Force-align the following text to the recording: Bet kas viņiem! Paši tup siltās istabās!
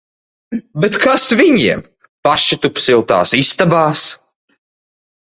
Bet 0.85 0.95
kas 1.01 1.25
viņiem! 1.41 1.83
Paši 2.29 2.57
tup 2.63 2.81
siltās 2.87 3.35
istabās! 3.41 4.07